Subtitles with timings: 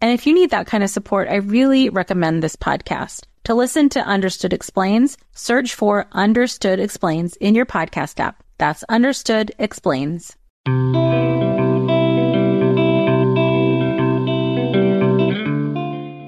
[0.00, 3.24] And if you need that kind of support, I really recommend this podcast.
[3.44, 8.42] To listen to Understood Explains, search for Understood Explains in your podcast app.
[8.58, 10.36] That's Understood Explains.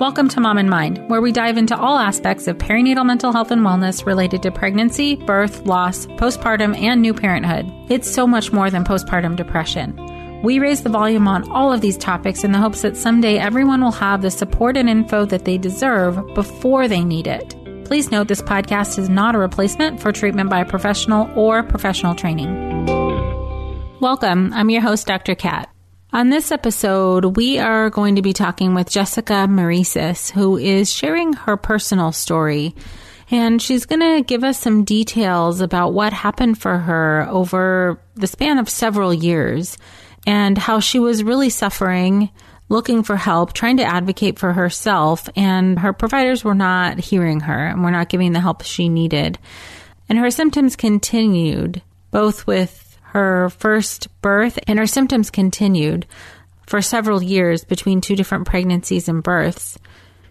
[0.01, 3.51] Welcome to Mom in Mind, where we dive into all aspects of perinatal mental health
[3.51, 7.71] and wellness related to pregnancy, birth, loss, postpartum, and new parenthood.
[7.91, 9.99] It's so much more than postpartum depression.
[10.45, 13.83] We raise the volume on all of these topics in the hopes that someday everyone
[13.83, 17.57] will have the support and info that they deserve before they need it.
[17.85, 22.15] Please note this podcast is not a replacement for treatment by a professional or professional
[22.15, 22.87] training.
[23.99, 24.53] Welcome.
[24.53, 25.35] I'm your host, Dr.
[25.35, 25.71] Kat.
[26.13, 31.33] On this episode, we are going to be talking with Jessica Marisis, who is sharing
[31.33, 32.77] her personal story.
[33.29, 38.29] And she's going to give us some details about what happened for her over the
[38.29, 39.77] span of several years
[40.29, 42.29] and how she was really suffering,
[42.69, 47.69] looking for help, trying to advocate for herself, and her providers were not hearing her
[47.69, 49.39] and were not giving the help she needed.
[50.07, 56.05] And her symptoms continued, both with her first birth, and her symptoms continued
[56.67, 59.79] for several years between two different pregnancies and births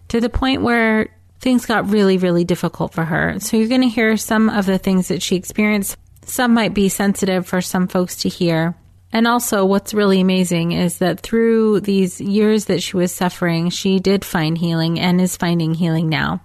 [0.06, 1.08] to the point where
[1.40, 3.40] things got really, really difficult for her.
[3.40, 5.96] So you're going to hear some of the things that she experienced.
[6.24, 8.76] Some might be sensitive for some folks to hear.
[9.12, 13.98] And also, what's really amazing is that through these years that she was suffering, she
[13.98, 16.42] did find healing and is finding healing now.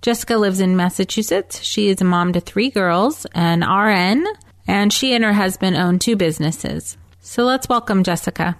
[0.00, 1.62] Jessica lives in Massachusetts.
[1.62, 4.24] She is a mom to three girls, an RN,
[4.66, 6.96] and she and her husband own two businesses.
[7.20, 8.56] So let's welcome Jessica.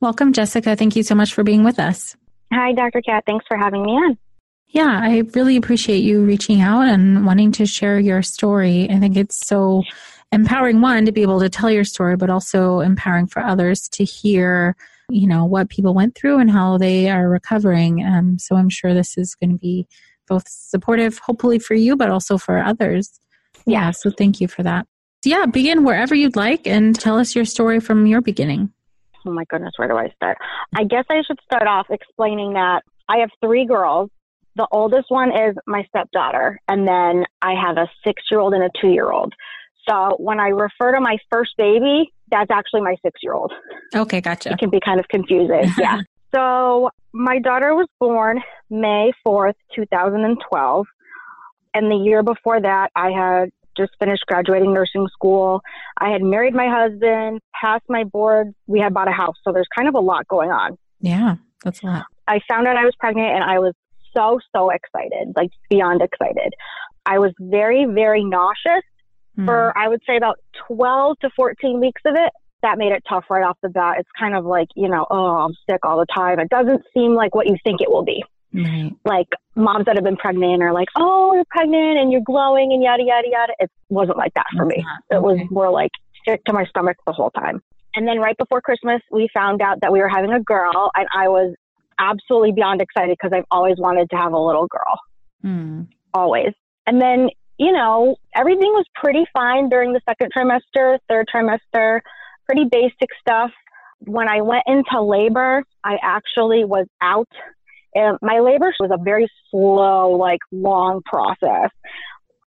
[0.00, 0.76] Welcome, Jessica.
[0.76, 2.16] Thank you so much for being with us.
[2.52, 3.02] Hi, Dr.
[3.02, 3.24] Kat.
[3.26, 4.18] Thanks for having me on.
[4.68, 8.88] Yeah, I really appreciate you reaching out and wanting to share your story.
[8.90, 9.82] I think it's so
[10.32, 14.04] empowering, one, to be able to tell your story, but also empowering for others to
[14.04, 14.76] hear,
[15.08, 18.04] you know, what people went through and how they are recovering.
[18.04, 19.86] Um, so I'm sure this is going to be
[20.28, 23.18] both supportive, hopefully for you, but also for others.
[23.66, 24.86] Yeah, so thank you for that.
[25.24, 28.72] Yeah, begin wherever you'd like and tell us your story from your beginning.
[29.26, 30.38] Oh my goodness, where do I start?
[30.76, 34.10] I guess I should start off explaining that I have three girls.
[34.56, 38.64] The oldest one is my stepdaughter, and then I have a six year old and
[38.64, 39.32] a two year old.
[39.88, 43.52] So when I refer to my first baby, that's actually my six year old.
[43.94, 44.52] Okay, gotcha.
[44.52, 45.70] It can be kind of confusing.
[45.78, 46.00] yeah.
[46.34, 50.86] So my daughter was born May 4th, 2012.
[51.74, 55.60] And the year before that, I had just finished graduating nursing school.
[55.98, 58.52] I had married my husband, passed my board.
[58.66, 59.36] We had bought a house.
[59.44, 60.76] So there's kind of a lot going on.
[61.00, 62.06] Yeah, that's a lot.
[62.26, 63.74] I found out I was pregnant and I was
[64.16, 66.52] so, so excited, like beyond excited.
[67.06, 68.82] I was very, very nauseous
[69.38, 69.46] mm.
[69.46, 72.32] for, I would say, about 12 to 14 weeks of it.
[72.62, 73.98] That made it tough right off the bat.
[74.00, 76.40] It's kind of like, you know, oh, I'm sick all the time.
[76.40, 78.24] It doesn't seem like what you think it will be.
[78.52, 78.90] Right.
[79.04, 82.82] Like moms that have been pregnant are like, oh, you're pregnant and you're glowing and
[82.82, 83.52] yada, yada, yada.
[83.60, 84.84] It wasn't like that for me.
[85.10, 85.90] It was more like
[86.26, 87.62] sick to my stomach the whole time.
[87.94, 91.06] And then right before Christmas, we found out that we were having a girl and
[91.14, 91.54] I was
[91.98, 94.98] absolutely beyond excited because I've always wanted to have a little girl.
[95.44, 95.88] Mm.
[96.14, 96.52] Always.
[96.86, 102.00] And then, you know, everything was pretty fine during the second trimester, third trimester,
[102.46, 103.50] pretty basic stuff.
[104.00, 107.28] When I went into labor, I actually was out
[107.94, 111.70] and my labor was a very slow, like long process.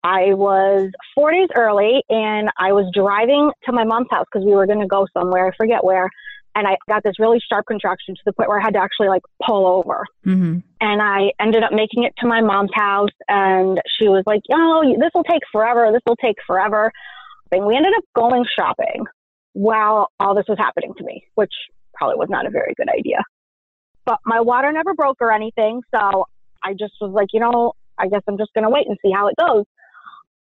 [0.03, 4.53] I was four days early and I was driving to my mom's house because we
[4.53, 5.47] were going to go somewhere.
[5.47, 6.09] I forget where.
[6.53, 9.07] And I got this really sharp contraction to the point where I had to actually
[9.07, 10.05] like pull over.
[10.25, 10.59] Mm-hmm.
[10.81, 14.83] And I ended up making it to my mom's house and she was like, oh,
[14.99, 15.91] this will take forever.
[15.93, 16.91] This will take forever.
[17.51, 19.05] And we ended up going shopping
[19.53, 21.53] while all this was happening to me, which
[21.93, 23.19] probably was not a very good idea
[24.05, 25.81] but my water never broke or anything.
[25.93, 26.25] So
[26.63, 29.11] I just was like, you know, I guess I'm just going to wait and see
[29.11, 29.65] how it goes.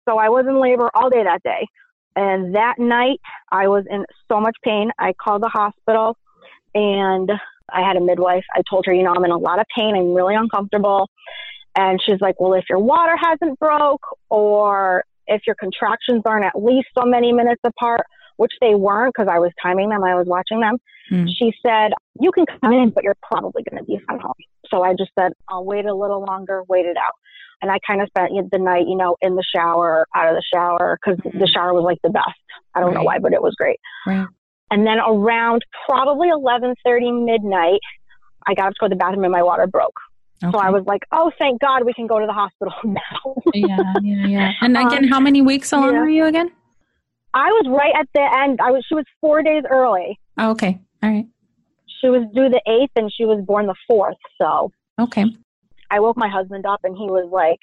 [0.07, 1.67] So I was in labor all day that day.
[2.15, 3.19] And that night,
[3.51, 4.91] I was in so much pain.
[4.97, 6.17] I called the hospital
[6.73, 7.29] and
[7.71, 8.43] I had a midwife.
[8.53, 9.95] I told her, you know, I'm in a lot of pain.
[9.95, 11.09] I'm really uncomfortable.
[11.75, 16.61] And she's like, well, if your water hasn't broke or if your contractions aren't at
[16.61, 18.05] least so many minutes apart,
[18.37, 20.77] which they weren't because I was timing them, I was watching them.
[21.11, 21.27] Mm.
[21.37, 24.33] She said, You can come in, but you're probably going to be sent home.
[24.69, 27.13] So I just said, I'll wait a little longer, wait it out.
[27.61, 30.43] And I kind of spent the night, you know, in the shower, out of the
[30.53, 31.39] shower, because mm-hmm.
[31.39, 32.27] the shower was like the best.
[32.73, 32.97] I don't right.
[32.97, 33.79] know why, but it was great.
[34.05, 34.27] Right.
[34.71, 37.79] And then around probably 11:30 midnight,
[38.47, 39.99] I got up to go to the bathroom and my water broke.
[40.43, 40.51] Okay.
[40.51, 43.93] So I was like, "Oh, thank God, we can go to the hospital now." yeah,
[44.01, 44.51] yeah, yeah.
[44.61, 45.99] And again, um, how many weeks along yeah.
[46.01, 46.51] were you again?
[47.35, 48.59] I was right at the end.
[48.61, 48.83] I was.
[48.87, 50.17] She was four days early.
[50.37, 50.79] Oh, okay.
[51.03, 51.25] All right.
[52.01, 54.17] She was due the eighth, and she was born the fourth.
[54.41, 54.71] So.
[54.99, 55.25] Okay.
[55.91, 57.59] I woke my husband up, and he was like,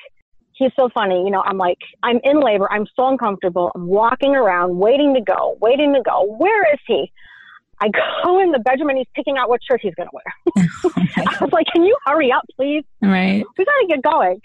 [0.53, 2.71] "He's so funny." You know, I'm like, I'm in labor.
[2.71, 3.73] I'm so uncomfortable.
[3.75, 6.37] I'm walking around, waiting to go, waiting to go.
[6.39, 7.11] Where is he?
[7.81, 7.89] I
[8.25, 10.67] go in the bedroom and he's picking out what shirt he's going to wear.
[10.85, 11.23] Oh okay.
[11.41, 12.85] I was like, can you hurry up, please?
[13.01, 13.45] Right.
[13.57, 14.41] We got to get going.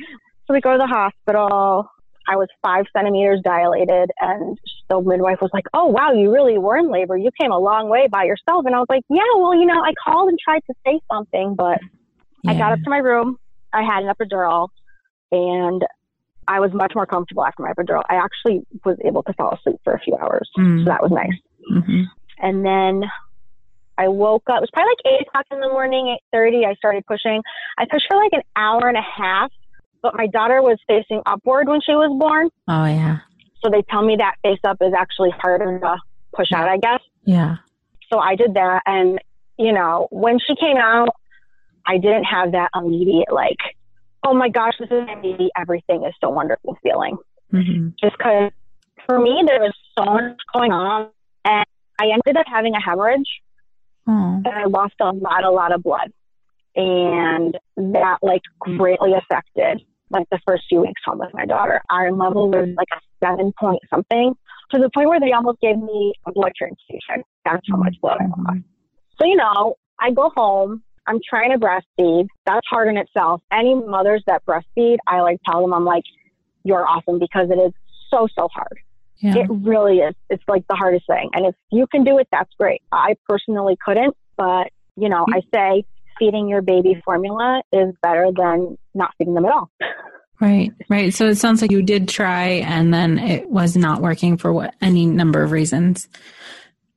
[0.45, 1.89] So we go to the hospital.
[2.27, 4.57] I was five centimeters dilated, and
[4.89, 7.17] the midwife was like, "Oh wow, you really were in labor.
[7.17, 9.81] You came a long way by yourself." And I was like, "Yeah, well, you know,
[9.81, 11.79] I called and tried to say something, but
[12.43, 12.51] yeah.
[12.51, 13.37] I got up to my room.
[13.73, 14.69] I had an epidural,
[15.31, 15.85] and
[16.47, 18.03] I was much more comfortable after my epidural.
[18.09, 20.83] I actually was able to fall asleep for a few hours, mm-hmm.
[20.83, 21.37] so that was nice.
[21.71, 22.03] Mm-hmm.
[22.39, 23.09] And then
[23.97, 24.57] I woke up.
[24.57, 26.65] It was probably like eight o'clock in the morning, eight thirty.
[26.65, 27.41] I started pushing.
[27.77, 29.51] I pushed for like an hour and a half
[30.01, 32.49] but my daughter was facing upward when she was born.
[32.67, 33.19] Oh, yeah.
[33.63, 35.97] So they tell me that face up is actually harder to
[36.35, 37.01] push out, I guess.
[37.23, 37.57] Yeah.
[38.11, 38.81] So I did that.
[38.85, 39.19] And,
[39.57, 41.09] you know, when she came out,
[41.85, 43.57] I didn't have that immediate, like,
[44.25, 45.49] oh my gosh, this is baby.
[45.57, 47.17] Everything is so wonderful feeling.
[47.53, 47.89] Mm-hmm.
[48.01, 48.51] Just because
[49.05, 51.09] for me, there was so much going on.
[51.45, 51.65] And
[51.99, 53.29] I ended up having a hemorrhage.
[54.07, 54.41] Oh.
[54.45, 56.11] And I lost a lot, a lot of blood
[56.77, 61.81] and that like greatly affected like the first few weeks home with my daughter.
[61.89, 64.33] Iron level was like a seven point something
[64.71, 67.23] to the point where they almost gave me a blood transfusion.
[67.43, 68.39] That's how much blood I lost.
[68.39, 68.59] Mm-hmm.
[69.19, 70.83] So, you know, I go home.
[71.07, 72.27] I'm trying to breastfeed.
[72.45, 73.41] That's hard in itself.
[73.51, 76.03] Any mothers that breastfeed, I like tell them, I'm like,
[76.63, 77.71] you're awesome because it is
[78.11, 78.79] so, so hard.
[79.19, 79.37] Yeah.
[79.37, 80.13] It really is.
[80.29, 81.29] It's like the hardest thing.
[81.33, 82.81] And if you can do it, that's great.
[82.91, 85.35] I personally couldn't, but you know, mm-hmm.
[85.35, 85.85] I say
[86.19, 89.71] feeding your baby formula is better than not feeding them at all.
[90.39, 91.13] Right, right.
[91.13, 94.75] So it sounds like you did try and then it was not working for what
[94.81, 96.07] any number of reasons.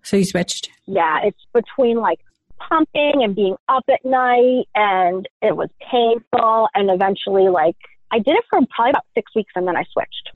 [0.02, 0.68] So you switched?
[0.86, 2.20] Yeah, it's between like
[2.58, 7.76] pumping and being up at night and it was painful and eventually like
[8.10, 10.30] I did it for probably about six weeks and then I switched.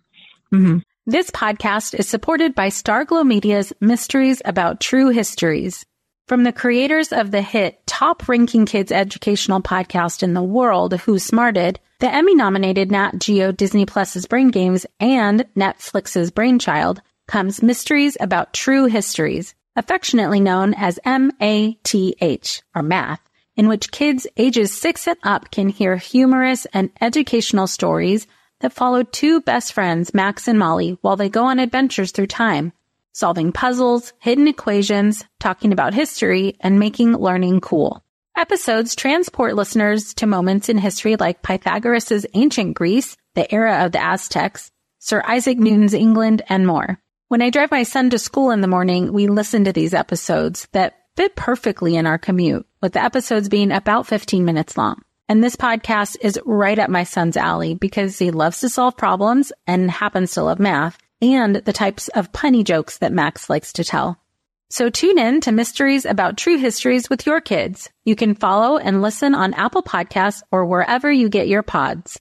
[0.53, 0.79] Mm-hmm.
[1.07, 5.85] This podcast is supported by Starglow Media's Mysteries About True Histories.
[6.27, 11.19] From the creators of the hit top ranking kids educational podcast in the world, Who
[11.19, 18.17] Smarted, the Emmy nominated Nat Geo Disney Plus's Brain Games and Netflix's Brainchild comes Mysteries
[18.21, 23.21] About True Histories, affectionately known as MATH, or math,
[23.55, 28.27] in which kids ages six and up can hear humorous and educational stories
[28.61, 32.73] that follow two best friends, Max and Molly, while they go on adventures through time
[33.15, 38.05] solving puzzles, hidden equations, talking about history, and making learning cool.
[38.37, 44.03] Episodes transport listeners to moments in history like Pythagoras' ancient Greece, the era of the
[44.03, 46.99] Aztecs, Sir Isaac Newton's England, and more.
[47.29, 50.67] When I drive my son to school in the morning, we listen to these episodes
[50.73, 55.01] that fit perfectly in our commute, with the episodes being about 15 minutes long.
[55.29, 59.53] And this podcast is right up my son's alley because he loves to solve problems
[59.67, 60.99] and happens to love math
[61.33, 64.21] and the types of punny jokes that Max likes to tell.
[64.69, 67.89] So tune in to Mysteries About True Histories with your kids.
[68.05, 72.21] You can follow and listen on Apple Podcasts or wherever you get your pods.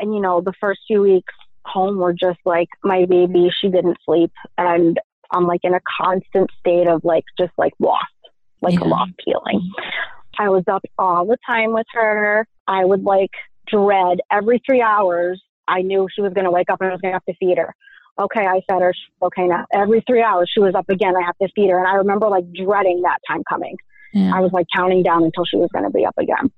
[0.00, 1.32] And, you know, the first few weeks
[1.64, 4.32] home were just like my baby, she didn't sleep.
[4.58, 4.98] And
[5.30, 8.04] I'm like in a constant state of like, just like lost,
[8.62, 8.84] like yeah.
[8.84, 9.70] a lost feeling.
[10.38, 12.46] I was up all the time with her.
[12.66, 13.30] I would like
[13.68, 15.40] dread every three hours.
[15.68, 17.34] I knew she was going to wake up and I was going to have to
[17.38, 17.74] feed her.
[18.18, 18.92] Okay, I fed her.
[19.22, 21.14] Okay, now every three hours she was up again.
[21.16, 21.78] I have to feed her.
[21.78, 23.76] And I remember like dreading that time coming.
[24.12, 24.32] Yeah.
[24.34, 26.50] I was like counting down until she was going to be up again.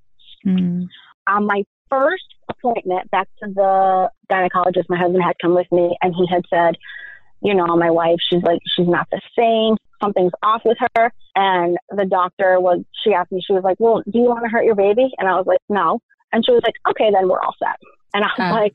[0.47, 0.87] Mm.
[1.29, 6.15] On my first appointment back to the gynecologist, my husband had come with me and
[6.15, 6.77] he had said,
[7.43, 9.77] you know, my wife, she's like, she's not the same.
[10.03, 11.13] Something's off with her.
[11.35, 14.49] And the doctor was, she asked me, she was like, well, do you want to
[14.49, 15.11] hurt your baby?
[15.19, 16.01] And I was like, no.
[16.33, 17.77] And she was like, okay, then we're all set.
[18.15, 18.73] And I was uh, like,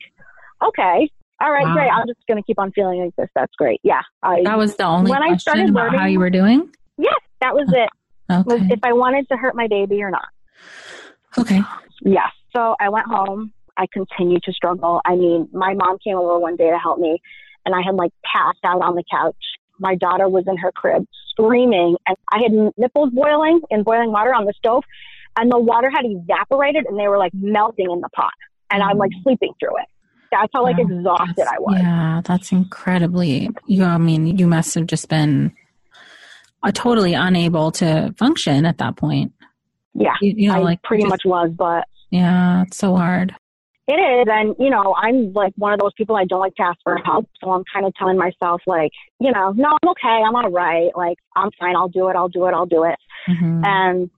[0.62, 1.10] okay,
[1.40, 1.74] all right, wow.
[1.74, 1.88] great.
[1.88, 3.28] I'm just going to keep on feeling like this.
[3.34, 3.80] That's great.
[3.82, 4.02] Yeah.
[4.22, 6.70] I, that was the only when I started about learning, how you were doing?
[6.98, 7.88] Yes, that was it.
[8.30, 8.42] Okay.
[8.44, 10.28] Was if I wanted to hurt my baby or not.
[11.38, 11.60] Okay.
[12.02, 12.28] Yeah.
[12.58, 13.52] So I went home.
[13.76, 15.00] I continued to struggle.
[15.04, 17.22] I mean, my mom came over one day to help me,
[17.64, 19.36] and I had like passed out on the couch.
[19.78, 24.34] My daughter was in her crib screaming, and I had nipples boiling in boiling water
[24.34, 24.82] on the stove,
[25.36, 28.32] and the water had evaporated, and they were like melting in the pot,
[28.72, 29.22] and I'm like mm.
[29.22, 29.86] sleeping through it.
[30.32, 31.78] That's how like exhausted I was.
[31.78, 33.50] Yeah, that's incredibly.
[33.66, 35.54] You, I mean, you must have just been
[36.64, 39.32] uh, totally unable to function at that point.
[39.94, 43.34] Yeah, you, you know, I like pretty just, much was, but yeah, it's so hard.
[43.86, 46.62] It is, and you know, I'm like one of those people I don't like to
[46.62, 50.22] ask for help, so I'm kind of telling myself like, you know, no, I'm okay,
[50.26, 52.96] I'm all right, like I'm fine, I'll do it, I'll do it, I'll do it,
[53.26, 53.62] mm-hmm.
[53.64, 54.10] and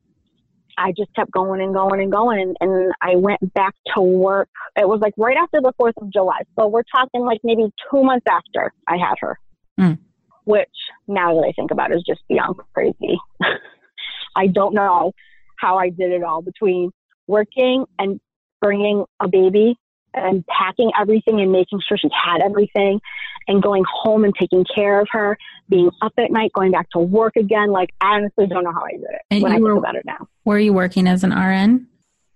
[0.76, 4.49] I just kept going and going and going, and, and I went back to work.
[4.76, 8.02] It was like right after the Fourth of July, so we're talking like maybe two
[8.02, 9.38] months after I had her,
[9.78, 9.99] mm.
[10.47, 10.68] which
[11.06, 13.18] now that I think about it is just beyond crazy.
[14.37, 15.12] I don't know
[15.61, 16.90] how I did it all between
[17.31, 18.21] working and
[18.61, 19.77] bringing a baby
[20.13, 23.01] and packing everything and making sure she had everything
[23.47, 26.99] and going home and taking care of her, being up at night, going back to
[26.99, 27.71] work again.
[27.71, 29.97] Like, I honestly don't know how I did it and when I were, think about
[29.97, 30.29] it now.
[30.45, 31.87] Were you working as an RN?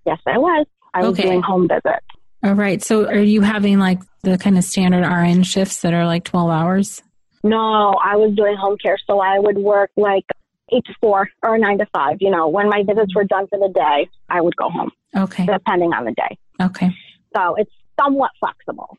[0.07, 0.67] Yes, I was.
[0.95, 1.25] I was okay.
[1.25, 2.07] doing home visits.
[2.45, 2.83] All right.
[2.83, 6.51] So are you having like the kind of standard RN shifts that are like 12
[6.51, 7.03] hours?
[7.43, 8.99] No, I was doing home care.
[9.07, 10.25] So I would work like
[10.73, 12.19] eight to four or nine to five.
[12.21, 14.91] You know, when my visits were done for the day, I would go home.
[15.17, 15.47] Okay.
[15.47, 16.39] Depending on the day.
[16.61, 16.91] Okay.
[17.37, 18.97] So it's somewhat flexible.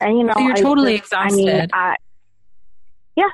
[0.00, 1.48] And you know, so you're totally exhausted.
[1.48, 1.96] I mean, I,
[3.16, 3.30] yeah,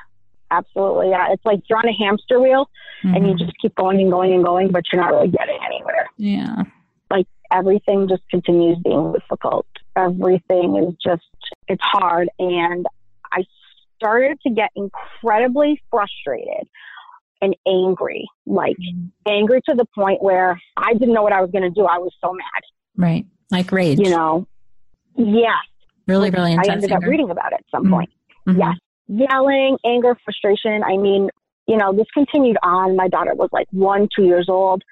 [0.49, 1.09] absolutely.
[1.09, 2.69] Yeah, it's like you're on a hamster wheel,
[3.03, 3.15] mm-hmm.
[3.15, 3.45] and you mm-hmm.
[3.45, 6.07] just keep going and going and going, but you're not really getting anywhere.
[6.17, 6.63] Yeah.
[7.11, 9.67] Like everything just continues being difficult.
[9.95, 11.23] Everything is just
[11.67, 12.87] it's hard, and
[13.31, 13.43] I
[13.97, 16.67] started to get incredibly frustrated
[17.45, 19.07] and angry, like mm-hmm.
[19.27, 21.85] angry to the point where I didn't know what I was going to do.
[21.85, 22.61] I was so mad.
[22.97, 23.25] Right.
[23.51, 23.99] Like rage.
[23.99, 24.47] You know,
[25.15, 25.53] yes.
[26.07, 26.67] Really, really intense.
[26.67, 27.05] I ended anger.
[27.05, 27.93] up reading about it at some mm-hmm.
[27.93, 28.09] point.
[28.47, 28.59] Mm-hmm.
[28.59, 28.75] Yes.
[29.07, 30.83] Yelling, anger, frustration.
[30.83, 31.29] I mean,
[31.67, 32.95] you know, this continued on.
[32.95, 34.83] My daughter was like one, two years old.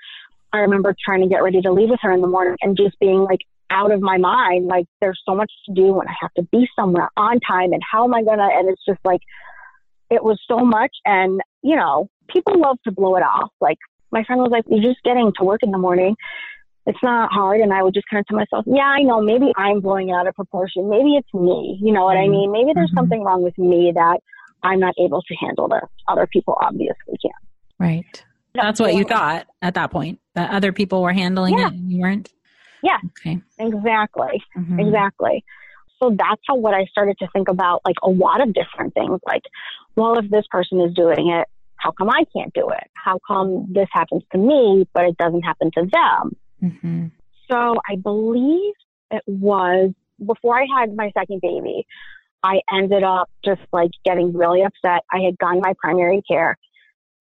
[0.53, 2.97] I remember trying to get ready to leave with her in the morning and just
[2.99, 3.39] being like
[3.71, 4.67] out of my mind.
[4.67, 7.73] Like, there's so much to do and I have to be somewhere on time.
[7.73, 8.43] And how am I going to?
[8.43, 9.21] And it's just like,
[10.11, 10.91] it was so much.
[11.05, 13.51] And, you know, people love to blow it off.
[13.61, 13.77] Like,
[14.11, 16.15] my friend was like, You're just getting to work in the morning
[16.85, 17.61] it's not hard.
[17.61, 20.13] And I would just kind of tell myself, yeah, I know, maybe I'm blowing it
[20.13, 20.89] out of proportion.
[20.89, 21.79] Maybe it's me.
[21.81, 22.33] You know what mm-hmm.
[22.33, 22.51] I mean?
[22.51, 22.97] Maybe there's mm-hmm.
[22.97, 24.19] something wrong with me that
[24.63, 27.31] I'm not able to handle that other people obviously can.
[27.79, 28.23] Right.
[28.53, 31.67] That's what you thought at that point, that other people were handling yeah.
[31.67, 32.31] it and you weren't?
[32.83, 32.97] Yeah.
[33.05, 33.39] Okay.
[33.57, 34.43] Exactly.
[34.57, 34.79] Mm-hmm.
[34.79, 35.43] Exactly.
[36.01, 39.19] So that's how what I started to think about like a lot of different things.
[39.25, 39.41] Like,
[39.95, 41.47] well, if this person is doing it,
[41.83, 42.89] how come I can't do it?
[42.93, 46.35] How come this happens to me, but it doesn't happen to them?
[46.63, 47.05] Mm-hmm.
[47.51, 48.73] So I believe
[49.11, 49.91] it was
[50.25, 51.85] before I had my second baby,
[52.41, 55.03] I ended up just like getting really upset.
[55.11, 56.57] I had gone to my primary care.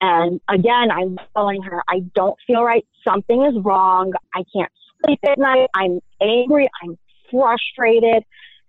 [0.00, 2.84] And again, I'm telling her, I don't feel right.
[3.06, 4.12] Something is wrong.
[4.34, 4.70] I can't
[5.04, 5.68] sleep at night.
[5.74, 6.68] I'm angry.
[6.82, 6.98] I'm
[7.30, 8.24] frustrated.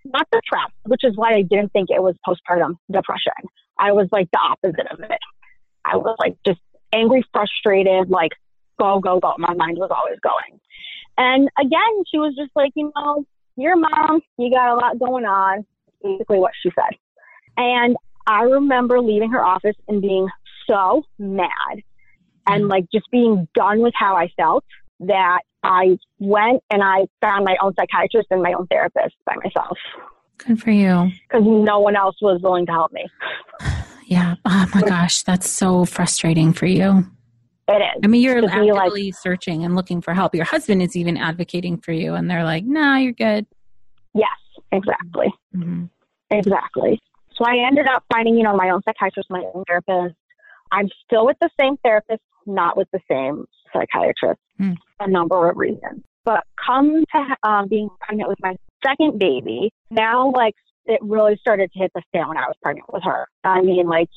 [0.06, 3.34] Not depressed, which is why I didn't think it was postpartum depression.
[3.80, 5.20] I was like the opposite of it.
[5.86, 6.60] I was like just
[6.94, 8.32] angry, frustrated, like
[8.80, 9.34] go, go, go.
[9.38, 10.60] My mind was always going.
[11.18, 13.26] And again, she was just like, you know,
[13.56, 15.66] your mom, you got a lot going on.
[16.04, 16.98] Basically, what she said.
[17.56, 17.96] And
[18.28, 20.28] I remember leaving her office and being
[20.68, 21.82] so mad
[22.48, 24.66] and like just being done with how I felt
[25.02, 29.78] that I went and I found my own psychiatrist and my own therapist by myself.
[30.40, 31.12] Good for you.
[31.30, 33.06] Because no one else was willing to help me.
[34.08, 34.36] Yeah.
[34.46, 37.06] Oh my gosh, that's so frustrating for you.
[37.68, 38.02] It is.
[38.04, 40.36] I mean, you're actively like, searching and looking for help.
[40.36, 43.46] Your husband is even advocating for you, and they're like, "No, nah, you're good."
[44.14, 44.28] Yes,
[44.72, 45.86] exactly, mm-hmm.
[46.30, 47.00] exactly.
[47.38, 50.16] So I ended up finding, you know, my own psychiatrist, my own therapist.
[50.72, 54.42] I'm still with the same therapist, not with the same psychiatrist.
[54.60, 54.76] Mm.
[55.00, 58.56] A number of reasons, but come to um, being pregnant with my
[58.86, 60.54] second baby, now like
[60.86, 63.28] it really started to hit the fan when I was pregnant with her.
[63.44, 64.10] I mean, like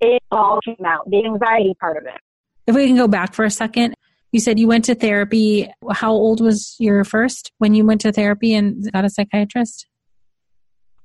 [0.00, 2.20] it all came out, the anxiety part of it.
[2.66, 3.94] If we can go back for a second,
[4.32, 5.70] you said you went to therapy.
[5.90, 9.86] How old was your first when you went to therapy and got a psychiatrist?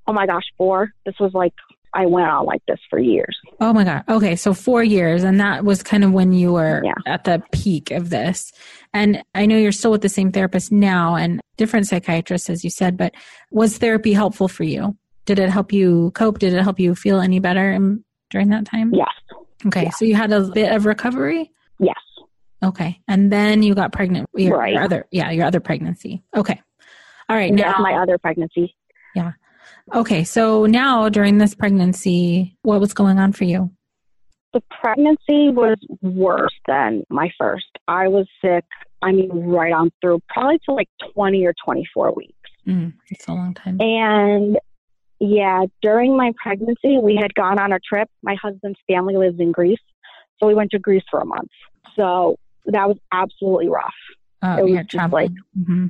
[0.05, 0.91] Oh my gosh, four.
[1.05, 1.53] This was like
[1.93, 3.37] I went on like this for years.
[3.59, 4.03] Oh my God.
[4.09, 4.35] Okay.
[4.35, 5.23] So four years.
[5.23, 6.93] And that was kind of when you were yeah.
[7.05, 8.51] at the peak of this.
[8.93, 12.69] And I know you're still with the same therapist now and different psychiatrists, as you
[12.69, 13.13] said, but
[13.51, 14.97] was therapy helpful for you?
[15.25, 16.39] Did it help you cope?
[16.39, 18.91] Did it help you feel any better in, during that time?
[18.93, 19.09] Yes.
[19.65, 19.89] Okay.
[19.91, 21.51] So you had a bit of recovery?
[21.79, 21.95] Yes.
[22.63, 22.99] Okay.
[23.07, 24.29] And then you got pregnant.
[24.35, 24.73] Your, right.
[24.73, 26.23] Your other, yeah, your other pregnancy.
[26.35, 26.61] Okay.
[27.29, 27.53] All right.
[27.53, 28.75] Now, my other pregnancy.
[29.15, 29.33] Yeah.
[29.93, 33.69] Okay, so now during this pregnancy, what was going on for you?
[34.53, 37.65] The pregnancy was worse than my first.
[37.87, 38.63] I was sick,
[39.01, 42.33] I mean, right on through, probably to like 20 or 24 weeks.
[42.67, 43.81] Mm, it's a long time.
[43.81, 44.57] And
[45.19, 48.09] yeah, during my pregnancy, we had gone on a trip.
[48.21, 49.79] My husband's family lives in Greece.
[50.39, 51.49] So we went to Greece for a month.
[51.95, 53.93] So that was absolutely rough.
[54.41, 55.87] Oh, it was yeah, just like, mm-hmm.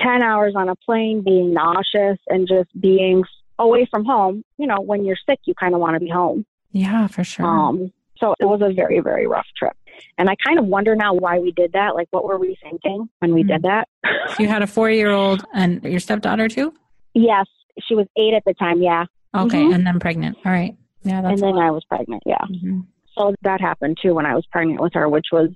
[0.00, 3.22] 10 hours on a plane, being nauseous and just being
[3.58, 4.44] away from home.
[4.58, 6.44] You know, when you're sick, you kind of want to be home.
[6.72, 7.46] Yeah, for sure.
[7.46, 9.76] Um, so it was a very, very rough trip.
[10.18, 11.94] And I kind of wonder now why we did that.
[11.94, 13.52] Like, what were we thinking when we mm-hmm.
[13.52, 13.88] did that?
[14.34, 16.74] so you had a four year old and your stepdaughter too?
[17.14, 17.46] Yes.
[17.86, 18.82] She was eight at the time.
[18.82, 19.04] Yeah.
[19.34, 19.62] Okay.
[19.62, 19.72] Mm-hmm.
[19.72, 20.38] And then pregnant.
[20.44, 20.76] All right.
[21.02, 21.18] Yeah.
[21.28, 22.22] and then I was pregnant.
[22.26, 22.38] Yeah.
[22.50, 22.80] Mm-hmm.
[23.16, 25.50] So that happened too when I was pregnant with her, which was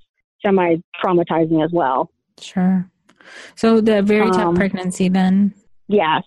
[0.44, 2.10] semi traumatizing as well.
[2.40, 2.88] Sure.
[3.54, 5.54] So the very tough um, pregnancy then?
[5.88, 6.22] Yes.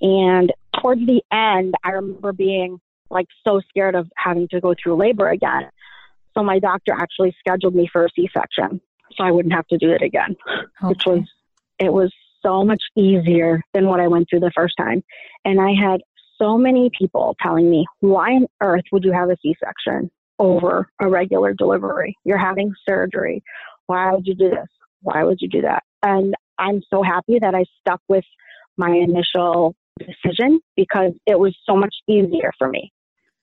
[0.00, 2.78] And towards the end, I remember being
[3.10, 5.68] like so scared of having to go through labor again.
[6.34, 8.80] So my doctor actually scheduled me for a C-section
[9.16, 10.88] so I wouldn't have to do it again, okay.
[10.88, 11.22] which was,
[11.78, 15.02] it was so much easier than what I went through the first time.
[15.44, 16.00] And I had
[16.40, 21.08] so many people telling me, why on earth would you have a C-section over a
[21.08, 22.16] regular delivery?
[22.24, 23.42] You're having surgery.
[23.86, 24.68] Why would you do this?
[25.02, 25.82] Why would you do that?
[26.02, 28.24] And I'm so happy that I stuck with
[28.76, 32.92] my initial decision because it was so much easier for me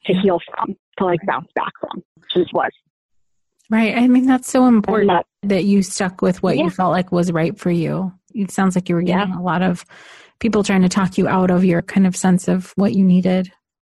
[0.06, 2.04] to heal from, to like bounce back from,
[2.36, 2.72] which was.
[3.70, 3.98] Right.
[3.98, 6.66] I mean, that's so important that, that, you stuck with what yeah.
[6.66, 8.14] you felt like was right for you.
[8.34, 9.40] It sounds like you were getting yeah.
[9.40, 9.86] a lot of
[10.40, 13.52] people trying to talk you out of your kind of sense of what you needed.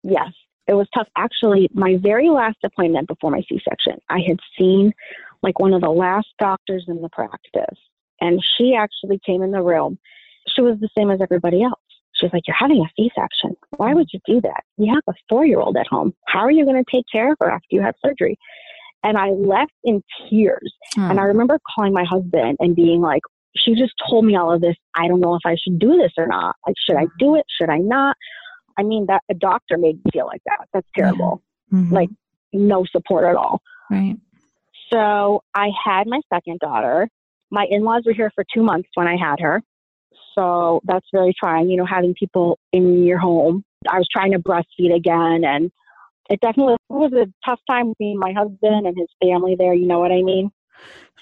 [0.04, 0.30] Yes.
[0.68, 1.08] It was tough.
[1.16, 4.94] Actually, my very last appointment before my C section, I had seen
[5.42, 7.80] like one of the last doctors in the practice
[8.26, 9.98] and she actually came in the room.
[10.48, 11.80] She was the same as everybody else.
[12.14, 13.56] She's like, You're having a C section.
[13.78, 14.64] Why would you do that?
[14.78, 16.14] You have a four year old at home.
[16.28, 18.38] How are you going to take care of her after you have surgery?
[19.04, 20.74] And I left in tears.
[20.96, 21.12] Hmm.
[21.12, 23.22] And I remember calling my husband and being like,
[23.56, 24.76] She just told me all of this.
[24.96, 26.56] I don't know if I should do this or not.
[26.66, 27.46] Like, should I do it?
[27.60, 28.16] Should I not?
[28.78, 30.68] I mean, that a doctor made me feel like that.
[30.74, 31.42] That's terrible.
[31.72, 31.94] Mm-hmm.
[31.94, 32.10] Like,
[32.52, 33.62] no support at all.
[33.90, 34.16] Right.
[34.92, 37.10] So I had my second daughter
[37.56, 39.64] my in laws were here for two months when I had her.
[40.36, 43.64] So that's very trying, you know, having people in your home.
[43.90, 45.72] I was trying to breastfeed again, and
[46.30, 49.74] it definitely was a tough time with me my husband and his family there.
[49.74, 50.52] You know what I mean?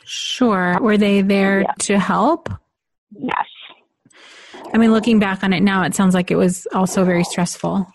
[0.06, 0.78] Sure.
[0.82, 1.74] Were they there yeah.
[1.80, 2.50] to help?
[3.12, 3.46] Yes.
[4.74, 7.86] I mean, looking back on it now, it sounds like it was also very stressful.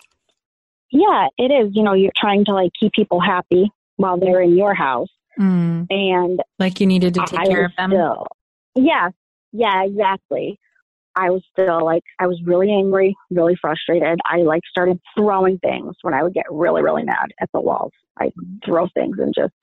[0.92, 1.72] Yeah, it is.
[1.74, 5.08] You know, you're trying to like keep people happy while they're in your house.
[5.38, 5.86] Mm.
[5.90, 7.90] And like you needed to take I care of them.
[7.90, 8.26] Still,
[8.74, 9.10] yeah,
[9.52, 10.58] yeah, exactly.
[11.16, 14.20] I was still like, I was really angry, really frustrated.
[14.24, 17.92] I like started throwing things when I would get really, really mad at the walls.
[18.20, 18.30] I
[18.64, 19.54] throw things and just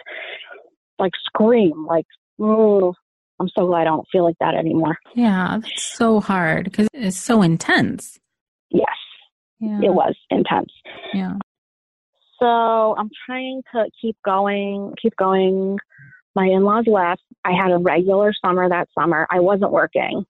[0.99, 2.05] like scream, like,
[2.41, 2.93] oh,
[3.39, 4.97] I'm so glad I don't feel like that anymore.
[5.13, 8.19] Yeah, it's so hard because it's so intense.
[8.69, 8.87] Yes,
[9.59, 9.79] yeah.
[9.81, 10.71] it was intense.
[11.13, 11.35] Yeah.
[12.45, 15.79] So I'm trying to keep going, keep going.
[16.35, 17.23] My in laws left.
[17.43, 19.25] I had a regular summer that summer.
[19.31, 20.25] I wasn't working.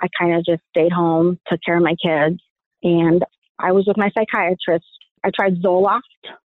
[0.00, 2.40] I kind of just stayed home, took care of my kids,
[2.84, 3.24] and
[3.58, 4.84] I was with my psychiatrist.
[5.24, 6.02] I tried Zoloft.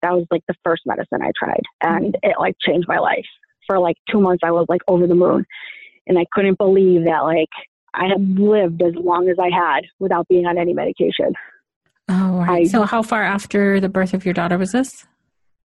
[0.03, 3.27] That was like the first medicine I tried, and it like changed my life.
[3.69, 5.47] For like two months, I was like over the moon,
[6.09, 7.51] and I couldn't believe that like
[7.95, 11.35] I had lived as long as I had without being on any medication.
[12.09, 12.62] Oh, right.
[12.62, 15.07] I, so, how far after the birth of your daughter was this?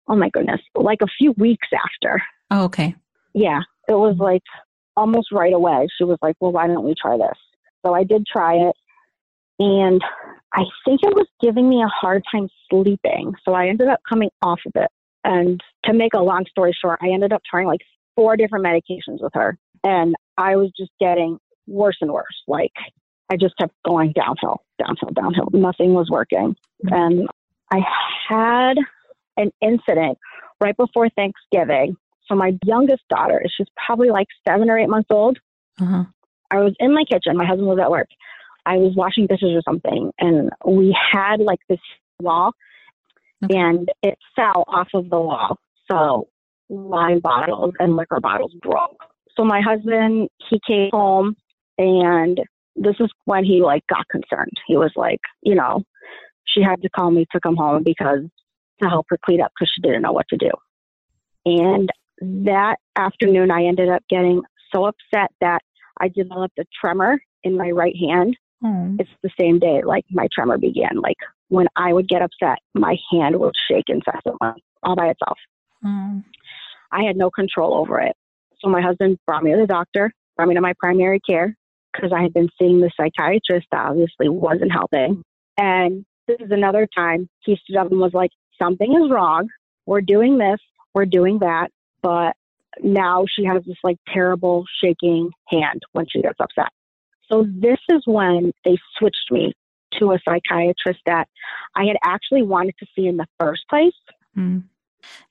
[0.07, 2.21] Oh my goodness, like a few weeks after.
[2.49, 2.95] Oh, okay.
[3.33, 4.41] Yeah, it was like
[4.97, 5.87] almost right away.
[5.97, 7.37] She was like, "Well, why don't we try this?"
[7.85, 8.75] So I did try it,
[9.59, 10.01] and
[10.53, 13.33] I think it was giving me a hard time sleeping.
[13.45, 14.89] So I ended up coming off of it.
[15.23, 17.81] And to make a long story short, I ended up trying like
[18.15, 22.41] four different medications with her, and I was just getting worse and worse.
[22.47, 22.73] Like
[23.31, 25.47] I just kept going downhill, downhill, downhill.
[25.53, 26.53] Nothing was working.
[26.85, 26.93] Mm-hmm.
[26.93, 27.27] And
[27.71, 27.79] I
[28.27, 28.75] had
[29.37, 30.17] an incident
[30.59, 31.95] right before Thanksgiving.
[32.27, 35.39] So my youngest daughter, she's probably like seven or eight months old.
[35.79, 36.03] Uh-huh.
[36.51, 37.37] I was in my kitchen.
[37.37, 38.09] My husband was at work.
[38.65, 41.79] I was washing dishes or something, and we had like this
[42.19, 42.51] wall,
[43.43, 43.57] okay.
[43.57, 45.57] and it fell off of the wall.
[45.89, 46.27] So
[46.67, 49.03] wine bottles and liquor bottles broke.
[49.35, 51.35] So my husband, he came home,
[51.77, 52.39] and
[52.75, 54.57] this is when he like got concerned.
[54.67, 55.83] He was like, you know,
[56.45, 58.21] she had to call me to come home because
[58.81, 60.49] to help her clean up because she didn't know what to do.
[61.45, 61.89] And
[62.45, 64.41] that afternoon, I ended up getting
[64.73, 65.61] so upset that
[65.99, 68.37] I developed a tremor in my right hand.
[68.63, 68.97] Mm.
[68.99, 71.01] It's the same day like my tremor began.
[71.01, 71.17] Like
[71.49, 75.37] when I would get upset, my hand would shake incessantly all by itself.
[75.83, 76.23] Mm.
[76.91, 78.15] I had no control over it.
[78.59, 81.57] So my husband brought me to the doctor, brought me to my primary care
[81.93, 85.23] because I had been seeing the psychiatrist that obviously wasn't helping.
[85.57, 89.49] And this is another time he stood up and was like, something is wrong.
[89.85, 90.59] We're doing this,
[90.93, 91.69] we're doing that.
[92.01, 92.35] But
[92.81, 96.69] now she has this like terrible shaking hand when she gets upset.
[97.29, 99.53] So this is when they switched me
[99.99, 101.27] to a psychiatrist that
[101.75, 103.93] I had actually wanted to see in the first place.
[104.37, 104.63] Mm.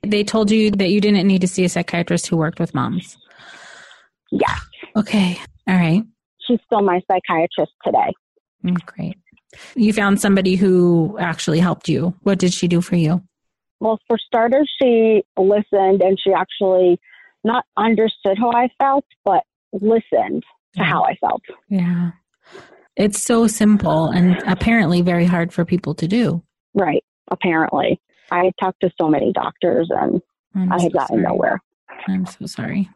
[0.03, 3.17] They told you that you didn't need to see a psychiatrist who worked with moms.
[4.31, 4.57] Yeah.
[4.97, 5.39] Okay.
[5.67, 6.03] All right.
[6.47, 8.13] She's still my psychiatrist today.
[8.65, 9.17] Mm, great.
[9.75, 12.15] You found somebody who actually helped you.
[12.23, 13.23] What did she do for you?
[13.81, 17.01] Well, for starters, she listened and she actually
[17.45, 20.45] not understood how I felt, but listened
[20.77, 21.43] to how I felt.
[21.69, 22.11] Yeah.
[22.97, 26.43] It's so simple and apparently very hard for people to do.
[26.75, 27.03] Right.
[27.31, 28.01] Apparently.
[28.31, 30.21] I talked to so many doctors and
[30.55, 31.23] I'm I had so gotten sorry.
[31.23, 31.61] nowhere.
[32.07, 32.89] I'm so sorry.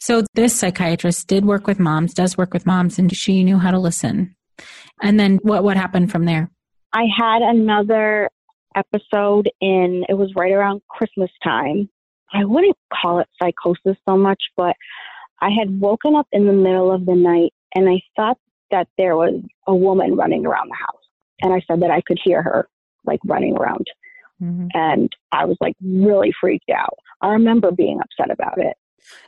[0.00, 3.70] So this psychiatrist did work with moms, does work with moms, and she knew how
[3.70, 4.34] to listen.
[5.02, 6.50] And then what what happened from there?
[6.92, 8.30] I had another
[8.76, 11.88] episode in it was right around Christmas time.
[12.32, 14.76] I wouldn't call it psychosis so much, but
[15.40, 18.38] I had woken up in the middle of the night and I thought
[18.70, 21.02] that there was a woman running around the house.
[21.42, 22.68] And I said that I could hear her
[23.04, 23.86] like running around.
[24.42, 24.68] Mm-hmm.
[24.74, 26.98] And I was like really freaked out.
[27.20, 28.76] I remember being upset about it.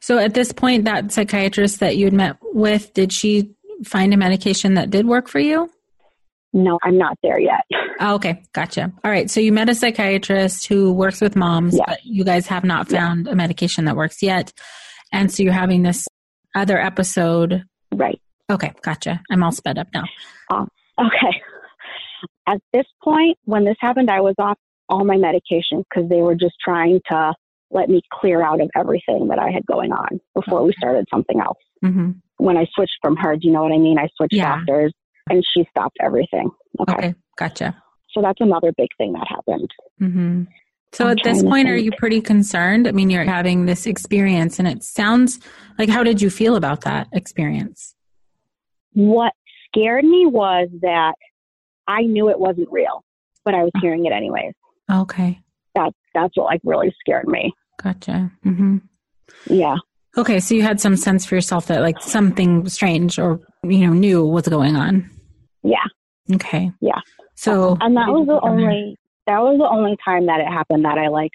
[0.00, 3.54] So at this point, that psychiatrist that you had met with, did she
[3.84, 5.70] find a medication that did work for you?
[6.52, 7.64] No, I'm not there yet.
[8.00, 8.92] Oh, okay, gotcha.
[9.04, 12.64] All right, so you met a psychiatrist who works with moms, but you guys have
[12.64, 13.32] not found yeah.
[13.32, 14.52] a medication that works yet.
[15.12, 16.06] And so you're having this
[16.54, 17.64] other episode.
[17.94, 18.20] Right.
[18.50, 19.22] Okay, gotcha.
[19.30, 20.04] I'm all sped up now.
[20.52, 21.40] Um, okay.
[22.46, 24.58] At this point, when this happened, I was off
[24.88, 27.34] all my medication because they were just trying to
[27.72, 30.66] let me clear out of everything that I had going on before okay.
[30.66, 31.58] we started something else.
[31.84, 32.10] Mm-hmm.
[32.36, 33.98] When I switched from her, do you know what I mean?
[33.98, 34.56] I switched yeah.
[34.56, 34.92] doctors
[35.30, 36.50] and she stopped everything.
[36.80, 36.92] Okay.
[36.92, 37.14] okay.
[37.36, 37.82] Gotcha.
[38.12, 39.70] So that's another big thing that happened.
[40.00, 40.42] Mm-hmm.
[40.92, 42.86] So I'm at this point, are you pretty concerned?
[42.86, 45.40] I mean, you're having this experience, and it sounds
[45.78, 47.94] like how did you feel about that experience?
[48.92, 49.32] What
[49.68, 51.14] scared me was that
[51.88, 53.02] I knew it wasn't real,
[53.42, 54.52] but I was hearing it anyways.
[54.90, 55.40] Okay.
[55.74, 57.54] That that's what like really scared me.
[57.82, 58.30] Gotcha.
[58.44, 58.78] Mm-hmm.
[59.46, 59.76] Yeah.
[60.16, 63.92] Okay, so you had some sense for yourself that like something strange or you know
[63.92, 65.10] new was going on.
[65.62, 65.84] Yeah.
[66.34, 66.70] Okay.
[66.80, 67.00] Yeah.
[67.34, 70.98] So and that was the only that was the only time that it happened that
[70.98, 71.32] I like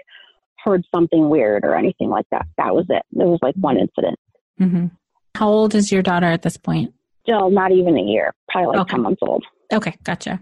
[0.64, 2.46] heard something weird or anything like that.
[2.58, 3.04] That was it.
[3.12, 4.20] There was like one incident.
[4.60, 4.88] Mm-hmm.
[5.36, 6.94] How old is your daughter at this point?
[7.24, 8.92] Still not even a year, probably like okay.
[8.92, 9.44] 10 months old.
[9.74, 10.42] Okay, gotcha.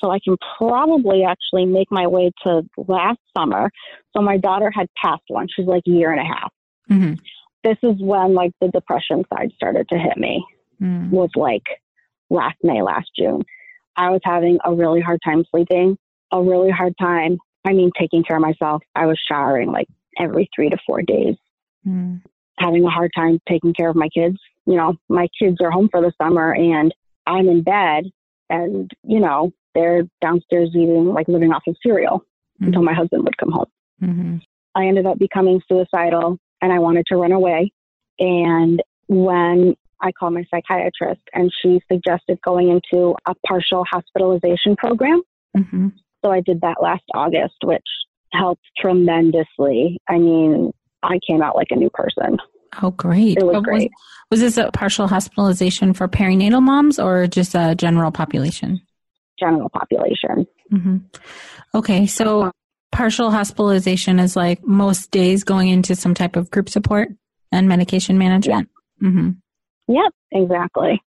[0.00, 3.70] So I can probably actually make my way to last summer.
[4.16, 5.48] So my daughter had passed one.
[5.54, 6.52] She's like a year and a half.
[6.90, 7.14] Mm-hmm.
[7.64, 10.44] This is when like the depression side started to hit me.
[10.80, 11.10] Mm.
[11.10, 11.64] Was like
[12.30, 13.42] last May, last June.
[13.96, 15.98] I was having a really hard time sleeping
[16.32, 17.38] a really hard time.
[17.66, 18.82] I mean, taking care of myself.
[18.94, 21.36] I was showering like every three to four days.
[21.86, 22.22] Mm.
[22.58, 25.88] Having a hard time taking care of my kids, you know, my kids are home
[25.90, 26.92] for the summer and
[27.26, 28.04] I'm in bed
[28.50, 32.66] and, you know, they're downstairs eating, like living off of cereal mm-hmm.
[32.66, 33.66] until my husband would come home.
[34.02, 34.36] Mm-hmm.
[34.74, 37.72] I ended up becoming suicidal and I wanted to run away.
[38.18, 45.22] And when I called my psychiatrist and she suggested going into a partial hospitalization program.
[45.56, 45.88] Mm-hmm.
[46.24, 47.84] So I did that last August, which
[48.32, 49.98] helped tremendously.
[50.08, 52.38] I mean, I came out like a new person.
[52.82, 53.38] Oh, great.
[53.38, 53.90] It was great.
[54.30, 58.82] Was, was, this a partial hospitalization for perinatal moms or just a general population?
[59.38, 60.46] General population.
[60.72, 60.96] Mm-hmm.
[61.74, 62.50] Okay, so
[62.92, 67.08] partial hospitalization is like most days going into some type of group support
[67.52, 68.68] and medication management.
[69.00, 69.08] Yeah.
[69.08, 69.30] Mm-hmm.
[69.92, 71.00] Yep, exactly.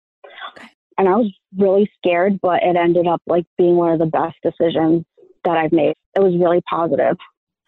[0.52, 0.68] Okay.
[0.98, 4.36] And I was really scared, but it ended up like being one of the best
[4.42, 5.04] decisions
[5.44, 5.94] that I've made.
[6.14, 7.16] It was really positive.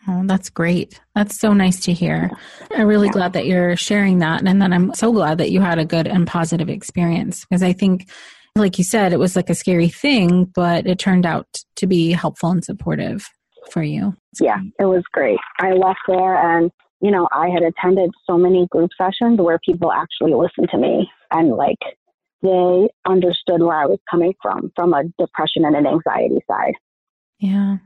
[0.08, 1.00] Oh, that's great.
[1.14, 2.30] That's so nice to hear.
[2.74, 3.12] I'm really yeah.
[3.12, 4.46] glad that you're sharing that.
[4.46, 7.72] And then I'm so glad that you had a good and positive experience because I
[7.72, 8.08] think,
[8.56, 12.12] like you said, it was like a scary thing, but it turned out to be
[12.12, 13.28] helpful and supportive
[13.70, 14.14] for you.
[14.40, 15.38] yeah, it was great.
[15.58, 19.92] I left there and, you know, I had attended so many group sessions where people
[19.92, 21.78] actually listened to me and like
[22.42, 26.74] they understood where I was coming from, from a depression and an anxiety side.
[27.38, 27.76] Yeah.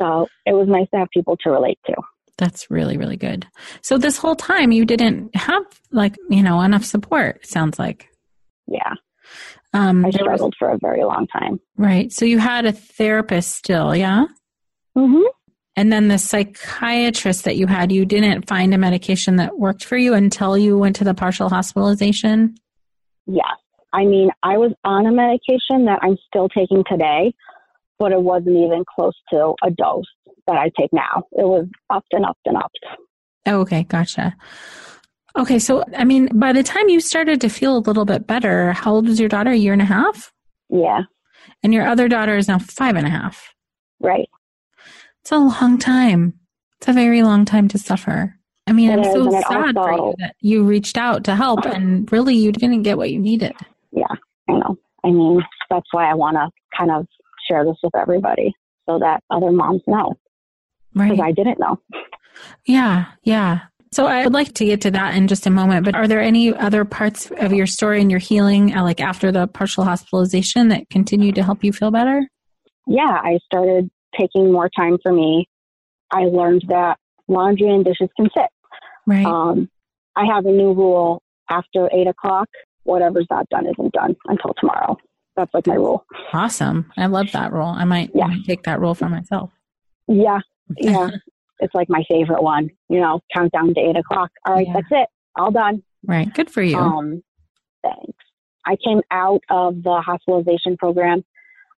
[0.00, 1.94] So it was nice to have people to relate to.
[2.38, 3.46] That's really, really good.
[3.80, 8.10] So this whole time you didn't have like, you know, enough support, sounds like.
[8.66, 8.94] Yeah.
[9.72, 11.60] Um, I struggled for a very long time.
[11.76, 12.12] Right.
[12.12, 14.26] So you had a therapist still, yeah?
[14.96, 15.22] Mm-hmm.
[15.76, 19.98] And then the psychiatrist that you had, you didn't find a medication that worked for
[19.98, 22.54] you until you went to the partial hospitalization?
[23.26, 23.44] Yes.
[23.92, 27.34] I mean, I was on a medication that I'm still taking today,
[27.98, 30.04] but it wasn't even close to a dose
[30.46, 31.24] that I take now.
[31.32, 32.72] It was up and up and up.
[33.46, 34.34] Oh, okay, gotcha.
[35.38, 38.72] Okay, so I mean, by the time you started to feel a little bit better,
[38.72, 39.50] how old was your daughter?
[39.50, 40.32] A year and a half?
[40.70, 41.02] Yeah.
[41.62, 43.54] And your other daughter is now five and a half.
[44.00, 44.28] Right.
[45.22, 46.34] It's a long time.
[46.78, 48.34] It's a very long time to suffer.
[48.66, 51.36] I mean, it I'm is, so sad also, for you that you reached out to
[51.36, 53.52] help and really you didn't get what you needed.
[53.92, 54.06] Yeah,
[54.48, 54.78] I know.
[55.04, 57.06] I mean, that's why I want to kind of
[57.48, 58.54] share this with everybody
[58.88, 60.14] so that other moms know.
[60.94, 61.10] Right.
[61.10, 61.80] Because I didn't know.
[62.64, 63.60] Yeah, yeah.
[63.96, 66.20] So I would like to get to that in just a moment, but are there
[66.20, 70.68] any other parts of your story and your healing, uh, like after the partial hospitalization,
[70.68, 72.28] that continued to help you feel better?
[72.86, 75.48] Yeah, I started taking more time for me.
[76.10, 78.50] I learned that laundry and dishes can sit.
[79.06, 79.24] Right.
[79.24, 79.70] Um,
[80.14, 82.50] I have a new rule after eight o'clock,
[82.82, 84.98] whatever's not done isn't done until tomorrow
[85.36, 86.04] that's like my rule.
[86.34, 86.92] Awesome.
[86.98, 87.68] I love that rule.
[87.68, 88.24] I might, yeah.
[88.24, 89.50] I might take that rule for myself.
[90.06, 90.40] Yeah.
[90.78, 91.10] Yeah.
[91.60, 94.30] It's like my favorite one, you know, countdown to eight o'clock.
[94.46, 94.72] All right, yeah.
[94.74, 95.08] that's it.
[95.36, 95.82] All done.
[96.06, 96.32] Right.
[96.32, 96.76] Good for you.
[96.76, 97.22] Um,
[97.82, 98.24] thanks.
[98.64, 101.24] I came out of the hospitalization program.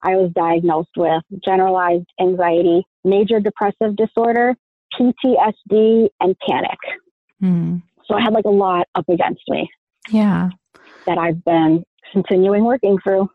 [0.02, 4.54] I was diagnosed with generalized anxiety, major depressive disorder,
[4.98, 6.78] PTSD, and panic.
[7.42, 7.82] Mm.
[8.06, 9.68] So I had like a lot up against me.
[10.10, 10.50] Yeah.
[11.06, 13.28] That I've been continuing working through.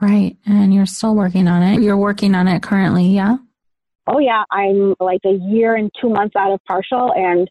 [0.00, 0.36] Right.
[0.44, 1.82] And you're still working on it.
[1.82, 3.36] You're working on it currently, yeah?
[4.06, 4.44] Oh, yeah.
[4.50, 7.50] I'm like a year and two months out of partial, and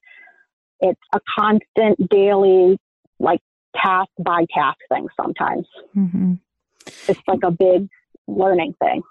[0.79, 2.77] it's a constant daily,
[3.19, 3.39] like,
[3.75, 5.67] task by task thing sometimes.
[5.95, 6.35] Mm-hmm.
[7.07, 7.89] It's like a big
[8.27, 9.01] learning thing.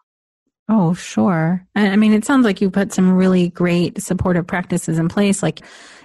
[0.69, 1.67] Oh, sure.
[1.75, 5.61] I mean, it sounds like you put some really great supportive practices in place, like,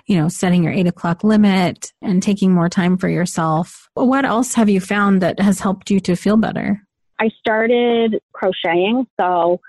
[0.05, 3.87] you know, setting your eight o'clock limit and taking more time for yourself.
[3.93, 6.81] What else have you found that has helped you to feel better?
[7.19, 9.61] I started crocheting, so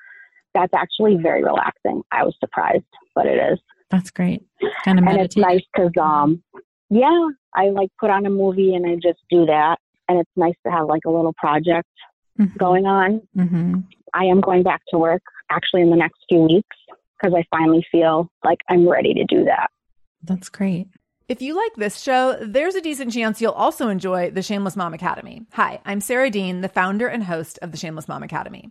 [0.54, 2.02] that's actually very relaxing.
[2.12, 2.84] I was surprised,
[3.14, 3.58] but it is.
[3.90, 4.44] That's great.
[4.84, 6.42] Kind of and it's nice because, um,
[6.90, 10.54] yeah, I like put on a movie and I just do that, and it's nice
[10.64, 11.88] to have like a little project
[12.38, 12.56] mm-hmm.
[12.56, 13.22] going on.
[13.36, 13.80] Mm-hmm.
[14.14, 16.76] I am going back to work actually in the next few weeks
[17.20, 19.70] because I finally feel like I'm ready to do that.
[20.22, 20.88] That's great.
[21.28, 24.94] If you like this show, there's a decent chance you'll also enjoy the Shameless Mom
[24.94, 25.46] Academy.
[25.52, 28.70] Hi, I'm Sarah Dean, the founder and host of the Shameless Mom Academy.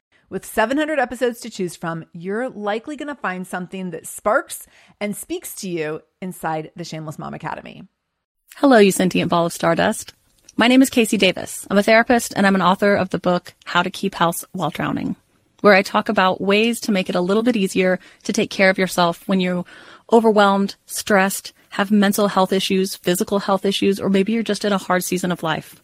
[0.31, 4.65] With 700 episodes to choose from, you're likely going to find something that sparks
[5.01, 7.83] and speaks to you inside the Shameless Mom Academy.
[8.55, 10.13] Hello, you sentient ball of stardust.
[10.55, 11.67] My name is KC Davis.
[11.69, 14.69] I'm a therapist and I'm an author of the book How to Keep House While
[14.69, 15.17] Drowning,
[15.59, 18.69] where I talk about ways to make it a little bit easier to take care
[18.69, 19.65] of yourself when you're
[20.13, 24.77] overwhelmed, stressed, have mental health issues, physical health issues, or maybe you're just in a
[24.77, 25.83] hard season of life.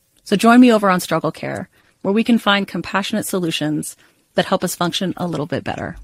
[0.23, 1.69] So join me over on Struggle Care,
[2.01, 3.95] where we can find compassionate solutions
[4.35, 5.97] that help us function a little bit better.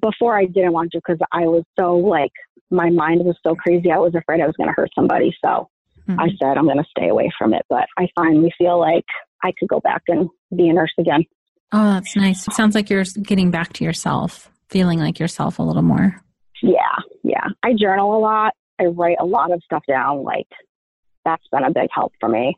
[0.00, 2.32] Before I didn't want to because I was so like,
[2.70, 3.90] my mind was so crazy.
[3.90, 5.34] I was afraid I was going to hurt somebody.
[5.44, 5.68] So
[6.08, 6.20] Mm-hmm.
[6.20, 7.62] I said, I'm going to stay away from it.
[7.68, 9.04] But I finally feel like
[9.42, 11.24] I could go back and be a nurse again.
[11.72, 12.46] Oh, that's nice.
[12.46, 16.20] It sounds like you're getting back to yourself, feeling like yourself a little more.
[16.62, 16.76] Yeah,
[17.22, 17.48] yeah.
[17.62, 18.54] I journal a lot.
[18.78, 20.22] I write a lot of stuff down.
[20.22, 20.46] Like,
[21.24, 22.56] that's been a big help for me.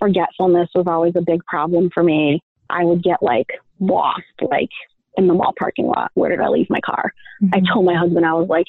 [0.00, 2.42] Forgetfulness was always a big problem for me.
[2.68, 4.70] I would get like lost, like
[5.16, 6.10] in the mall parking lot.
[6.14, 7.12] Where did I leave my car?
[7.42, 7.54] Mm-hmm.
[7.54, 8.66] I told my husband, I was like,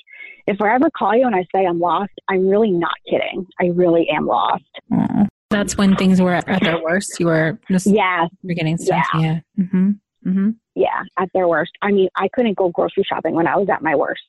[0.47, 3.47] if I ever call you and I say I'm lost, I'm really not kidding.
[3.59, 4.63] I really am lost.
[4.91, 5.27] Mm.
[5.49, 7.19] That's when things were at their worst.
[7.19, 9.05] You were just yeah, you're getting stuff.
[9.13, 9.21] Yeah.
[9.21, 9.39] Yeah.
[9.59, 9.89] Mm-hmm.
[10.25, 10.49] Mm-hmm.
[10.75, 11.71] yeah, at their worst.
[11.81, 14.21] I mean, I couldn't go grocery shopping when I was at my worst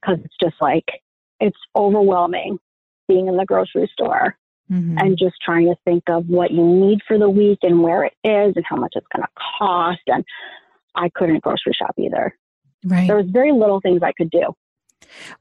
[0.00, 0.86] because it's just like
[1.40, 2.58] it's overwhelming
[3.06, 4.36] being in the grocery store
[4.70, 4.98] mm-hmm.
[4.98, 8.14] and just trying to think of what you need for the week and where it
[8.24, 10.02] is and how much it's going to cost.
[10.06, 10.24] And
[10.94, 12.34] I couldn't grocery shop either.
[12.84, 13.06] Right.
[13.06, 14.54] There was very little things I could do.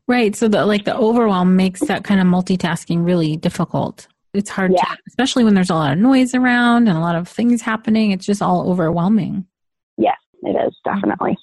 [0.08, 0.36] Right.
[0.36, 4.08] So the like the overwhelm makes that kind of multitasking really difficult.
[4.34, 4.84] It's hard yeah.
[4.84, 8.12] to especially when there's a lot of noise around and a lot of things happening.
[8.12, 9.46] It's just all overwhelming.
[9.98, 11.38] Yes, it is, definitely.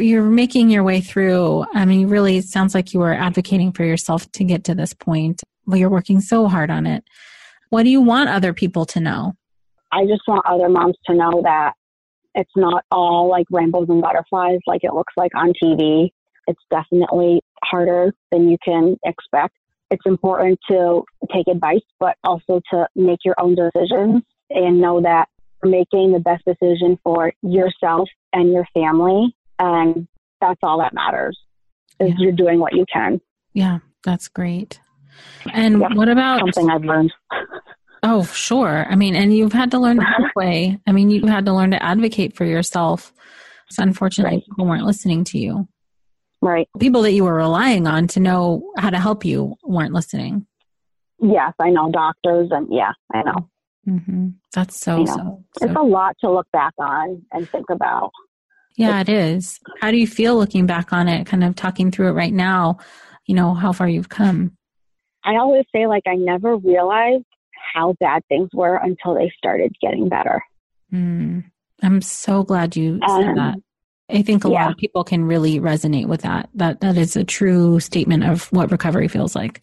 [0.00, 1.64] You're making your way through.
[1.72, 4.94] I mean, really it sounds like you were advocating for yourself to get to this
[4.94, 5.42] point.
[5.66, 7.04] But you're working so hard on it.
[7.70, 9.34] What do you want other people to know?
[9.92, 11.74] I just want other moms to know that
[12.34, 16.10] it's not all like rainbows and butterflies like it looks like on TV.
[16.46, 19.56] It's definitely harder than you can expect.
[19.90, 21.02] It's important to
[21.32, 25.28] take advice, but also to make your own decisions and know that
[25.62, 29.34] you're making the best decision for yourself and your family.
[29.58, 30.06] And
[30.40, 31.38] that's all that matters
[32.00, 32.14] is yeah.
[32.18, 33.20] you're doing what you can.
[33.54, 34.80] Yeah, that's great.
[35.52, 37.12] And yeah, what about something I've learned?
[38.02, 38.86] Oh, sure.
[38.88, 40.78] I mean, and you've had to learn hard way.
[40.86, 43.12] I mean, you had to learn to advocate for yourself.
[43.70, 44.44] So unfortunately, right.
[44.44, 45.68] people weren't listening to you.
[46.40, 46.68] Right.
[46.78, 50.46] People that you were relying on to know how to help you weren't listening.
[51.20, 53.50] Yes, I know doctors, and yeah, I know.
[53.88, 54.28] Mm-hmm.
[54.52, 55.44] That's so, so, so.
[55.62, 58.10] It's a lot to look back on and think about.
[58.76, 59.60] Yeah, it's, it is.
[59.80, 62.78] How do you feel looking back on it, kind of talking through it right now?
[63.24, 64.56] You know, how far you've come.
[65.26, 67.24] I always say, like, I never realized
[67.74, 70.42] how bad things were until they started getting better.
[70.92, 71.44] Mm.
[71.82, 73.56] I'm so glad you said um, that.
[74.08, 74.62] I think a yeah.
[74.62, 76.48] lot of people can really resonate with that.
[76.54, 79.62] That that is a true statement of what recovery feels like.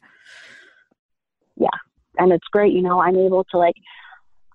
[1.56, 1.70] Yeah.
[2.18, 3.76] And it's great, you know, I'm able to like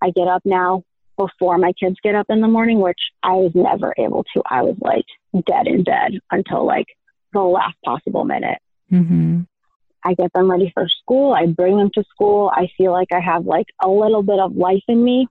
[0.03, 0.83] I get up now
[1.17, 4.43] before my kids get up in the morning, which I was never able to.
[4.49, 5.07] I was like
[5.47, 6.87] dead in bed until like
[7.33, 8.59] the last possible minute.
[8.93, 9.41] Mm-hmm.
[10.05, 11.33] I get them ready for school.
[11.33, 12.51] I bring them to school.
[12.55, 15.27] I feel like I have like a little bit of life in me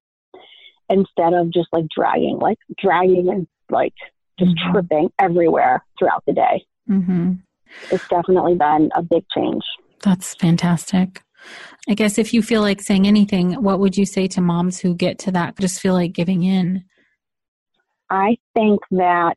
[0.90, 3.94] instead of just like dragging, like dragging and like
[4.40, 4.72] just mm-hmm.
[4.72, 6.66] tripping everywhere throughout the day.
[6.90, 7.34] Mm-hmm.
[7.92, 9.64] It's definitely been a big change.
[10.04, 11.22] That's fantastic.
[11.90, 14.96] I guess if you feel like saying anything, what would you say to moms who
[14.96, 16.84] get to that, just feel like giving in?
[18.10, 19.36] I think that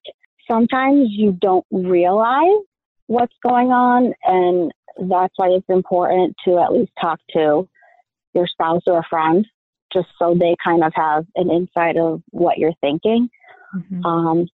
[0.48, 2.62] sometimes you don't realize
[3.06, 7.68] what's going on, and that's why it's important to at least talk to
[8.34, 9.46] your spouse or a friend
[9.92, 13.28] just so they kind of have an insight of what you're thinking.
[13.74, 14.04] Mm-hmm.
[14.04, 14.46] Um,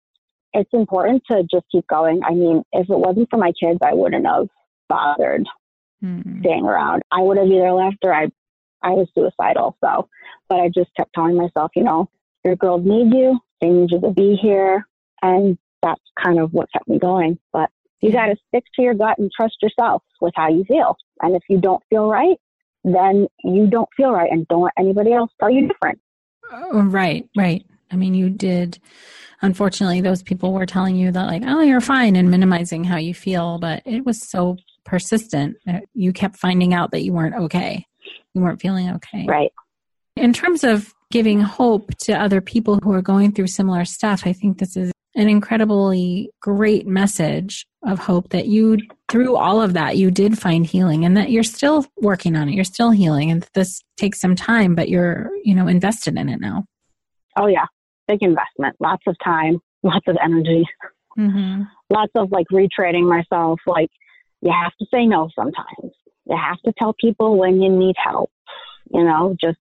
[0.53, 2.23] it's important to just keep going.
[2.25, 4.49] I mean, if it wasn't for my kids, I wouldn't have
[4.89, 5.47] bothered
[6.03, 6.41] mm-hmm.
[6.41, 7.03] staying around.
[7.11, 8.29] I would have either left or I,
[8.83, 9.77] I was suicidal.
[9.85, 10.09] So,
[10.49, 12.09] but I just kept telling myself, you know,
[12.45, 13.39] your girls need you.
[13.61, 14.87] They need you to be here.
[15.23, 17.39] And that's kind of what kept me going.
[17.53, 17.71] But
[18.01, 20.97] You got to stick to your gut and trust yourself with how you feel.
[21.23, 22.37] And if you don't feel right,
[22.85, 25.99] then you don't feel right and don't let anybody else tell you different.
[26.53, 27.65] Oh, right, right.
[27.91, 28.79] I mean, you did.
[29.43, 33.15] Unfortunately, those people were telling you that, like, oh, you're fine and minimizing how you
[33.15, 35.57] feel, but it was so persistent.
[35.69, 37.87] Uh, you kept finding out that you weren't okay.
[38.35, 39.25] You weren't feeling okay.
[39.27, 39.53] Right.
[40.17, 44.33] In terms of giving hope to other people who are going through similar stuff, I
[44.33, 48.79] think this is an incredibly great message of hope that you,
[49.09, 52.55] through all of that, you did find healing and that you're still working on it.
[52.55, 56.41] You're still healing and this takes some time, but you're, you know, invested in it
[56.41, 56.65] now.
[57.37, 57.67] Oh, yeah.
[58.09, 58.77] Big investment.
[58.81, 60.65] Lots of time, lots of energy,
[61.19, 61.63] mm-hmm.
[61.91, 63.61] lots of like retraining myself.
[63.67, 63.91] Like,
[64.43, 65.93] you have to say no sometimes.
[66.27, 68.31] You have to tell people when you need help.
[68.93, 69.59] You know, just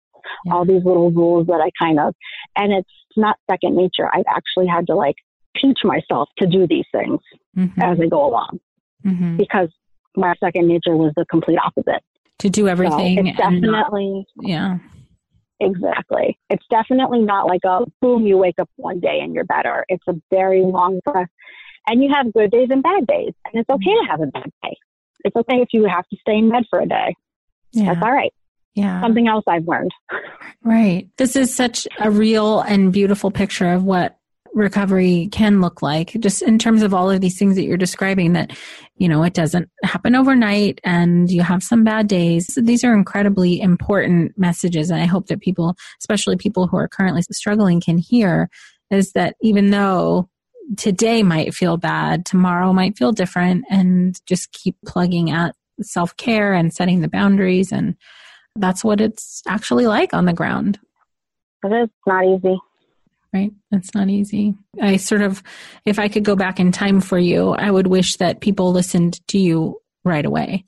[0.45, 0.53] yeah.
[0.53, 2.13] all these little rules that I kind of,
[2.57, 4.09] and it's not second nature.
[4.13, 5.15] I've actually had to like
[5.59, 7.19] teach myself to do these things
[7.57, 7.81] mm-hmm.
[7.81, 8.59] as I go along
[9.05, 9.37] mm-hmm.
[9.37, 9.69] because
[10.15, 12.03] my second nature was the complete opposite.
[12.39, 13.17] To do everything.
[13.17, 14.25] So it's definitely.
[14.35, 14.77] Not, yeah.
[15.59, 16.37] Exactly.
[16.49, 19.85] It's definitely not like a boom, you wake up one day and you're better.
[19.87, 21.29] It's a very long process.
[21.87, 23.33] And you have good days and bad days.
[23.45, 24.75] And it's okay to have a bad day.
[25.23, 27.15] It's okay if you have to stay in bed for a day.
[27.71, 27.93] Yeah.
[27.93, 28.33] That's all right.
[28.75, 29.01] Yeah.
[29.01, 29.91] Something else I've learned.
[30.63, 31.07] Right.
[31.17, 34.17] This is such a real and beautiful picture of what
[34.53, 38.33] recovery can look like just in terms of all of these things that you're describing
[38.33, 38.51] that
[38.97, 42.57] you know it doesn't happen overnight and you have some bad days.
[42.61, 44.89] These are incredibly important messages.
[44.89, 48.49] And i hope that people especially people who are currently struggling can hear
[48.91, 50.29] is that even though
[50.77, 56.73] today might feel bad tomorrow might feel different and just keep plugging at self-care and
[56.73, 57.71] setting the boundaries.
[57.71, 57.95] And
[58.55, 60.79] that's what it's actually like on the ground.
[61.63, 62.59] It is not easy
[63.33, 63.51] right?
[63.71, 64.55] That's not easy.
[64.81, 65.41] I sort of,
[65.85, 69.19] if I could go back in time for you, I would wish that people listened
[69.29, 70.65] to you right away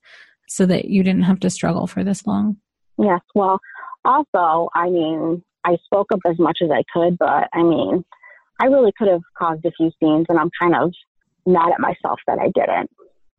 [0.48, 2.58] so that you didn't have to struggle for this long.
[2.98, 3.22] Yes.
[3.34, 3.60] Well,
[4.04, 8.06] also, I mean, I spoke up as much as I could, but I mean,
[8.60, 10.94] I really could have caused a few scenes, and I'm kind of
[11.46, 12.90] mad at myself that I didn't.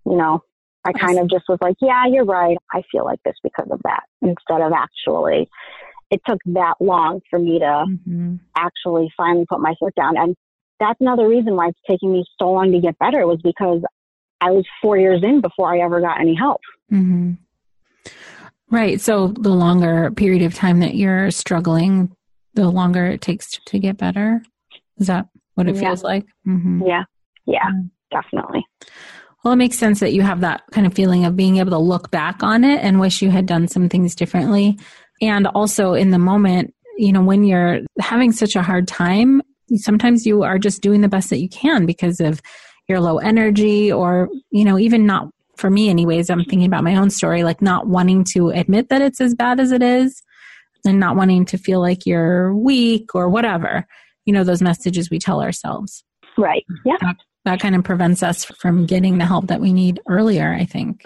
[0.05, 0.43] You know,
[0.85, 2.57] I kind of just was like, yeah, you're right.
[2.73, 5.49] I feel like this because of that, instead of actually
[6.11, 8.37] it took that long for me to mm-hmm.
[8.57, 10.17] actually finally put my foot down.
[10.17, 10.37] And
[10.79, 13.83] that's another reason why it's taking me so long to get better was because
[14.41, 16.61] I was four years in before I ever got any help.
[16.93, 17.33] Mm-hmm.
[18.71, 19.01] Right.
[19.01, 22.15] So the longer period of time that you're struggling,
[22.55, 24.43] the longer it takes to get better.
[24.99, 25.81] Is that what it yeah.
[25.83, 26.25] feels like?
[26.47, 26.83] Mm-hmm.
[26.87, 27.05] Yeah.
[27.47, 27.71] Yeah,
[28.11, 28.65] definitely.
[29.45, 31.79] Well, it makes sense that you have that kind of feeling of being able to
[31.79, 34.77] look back on it and wish you had done some things differently.
[35.21, 39.43] And also in the moment, you know, when you're having such a hard time,
[39.75, 42.41] sometimes you are just doing the best that you can because of
[42.89, 46.97] your low energy or, you know, even not for me anyways, I'm thinking about my
[46.97, 50.23] own story, like not wanting to admit that it's as bad as it is
[50.85, 53.87] and not wanting to feel like you're weak or whatever.
[54.27, 56.05] You know, those messages we tell ourselves.
[56.37, 56.65] Right.
[56.85, 56.97] Yeah.
[57.01, 60.65] That, that kind of prevents us from getting the help that we need earlier, I
[60.65, 61.05] think.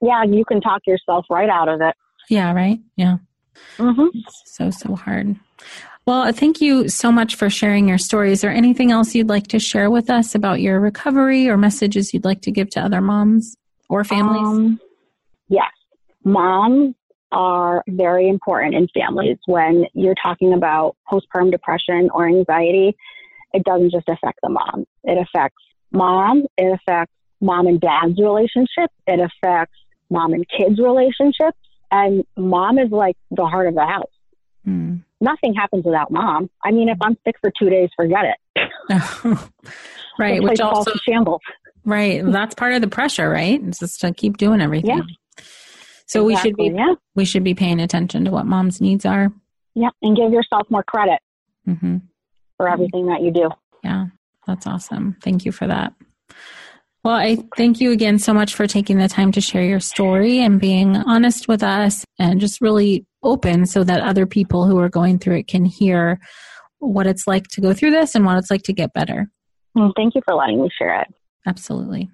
[0.00, 1.94] Yeah, you can talk yourself right out of it.
[2.30, 2.78] Yeah, right?
[2.96, 3.18] Yeah.
[3.78, 4.18] Mm-hmm.
[4.46, 5.36] So, so hard.
[6.04, 8.32] Well, thank you so much for sharing your story.
[8.32, 12.12] Is there anything else you'd like to share with us about your recovery or messages
[12.12, 13.56] you'd like to give to other moms
[13.88, 14.42] or families?
[14.42, 14.80] Um,
[15.48, 15.70] yes.
[16.24, 16.94] Moms
[17.30, 19.38] are very important in families.
[19.46, 22.96] When you're talking about postpartum depression or anxiety,
[23.54, 24.84] it doesn't just affect the mom.
[25.04, 29.76] It affects mom, it affects mom and dad's relationship, it affects
[30.10, 31.58] mom and kids' relationships,
[31.92, 34.10] and mom is like the heart of the house.
[34.66, 35.04] Mm.
[35.20, 36.50] Nothing happens without mom.
[36.64, 38.68] I mean, if I'm sick for two days, forget it.
[40.18, 40.42] right.
[40.42, 41.42] Which also shambles.
[41.84, 42.22] Right.
[42.24, 43.60] That's part of the pressure, right?
[43.62, 44.98] It's just to keep doing everything.
[44.98, 45.44] Yeah.
[46.06, 46.94] So exactly, we should be yeah.
[47.14, 49.32] we should be paying attention to what mom's needs are.
[49.74, 51.20] Yeah, and give yourself more credit
[51.66, 51.98] mm-hmm.
[52.58, 53.48] for everything that you do.
[53.82, 54.06] Yeah,
[54.46, 55.16] that's awesome.
[55.22, 55.94] Thank you for that.
[57.04, 60.38] Well, I thank you again so much for taking the time to share your story
[60.38, 64.88] and being honest with us and just really open so that other people who are
[64.88, 66.20] going through it can hear
[66.78, 69.28] what it's like to go through this and what it's like to get better.
[69.74, 71.08] Well, thank you for letting me share it.
[71.44, 72.08] Absolutely.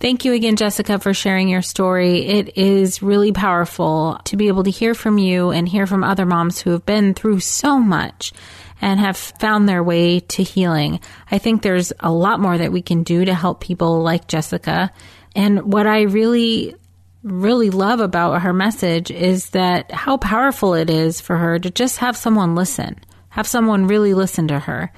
[0.00, 2.26] Thank you again, Jessica, for sharing your story.
[2.26, 6.24] It is really powerful to be able to hear from you and hear from other
[6.24, 8.32] moms who have been through so much
[8.80, 11.00] and have found their way to healing.
[11.30, 14.90] I think there's a lot more that we can do to help people like Jessica.
[15.36, 16.74] And what I really,
[17.22, 21.98] really love about her message is that how powerful it is for her to just
[21.98, 24.92] have someone listen, have someone really listen to her.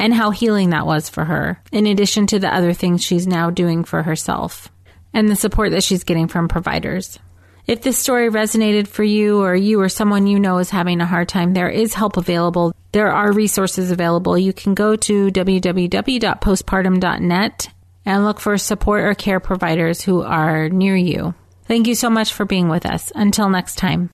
[0.00, 3.50] and how healing that was for her, in addition to the other things she's now
[3.50, 4.68] doing for herself
[5.12, 7.18] and the support that she's getting from providers.
[7.66, 11.06] If this story resonated for you or you or someone you know is having a
[11.06, 12.74] hard time, there is help available.
[12.92, 14.36] There are resources available.
[14.36, 17.68] You can go to www.postpartum.net
[18.06, 21.34] and look for support or care providers who are near you.
[21.64, 23.12] Thank you so much for being with us.
[23.14, 24.10] Until next time.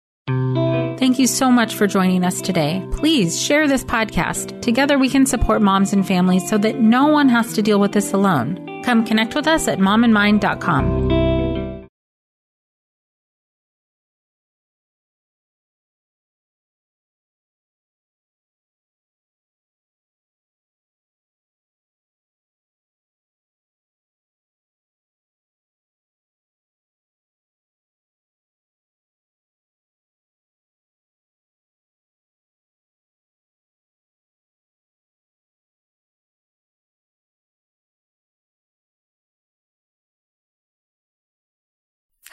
[0.99, 2.87] Thank you so much for joining us today.
[2.93, 4.61] Please share this podcast.
[4.63, 7.93] Together we can support moms and families so that no one has to deal with
[7.93, 8.83] this alone.
[8.83, 11.26] Come connect with us at momandmind.com.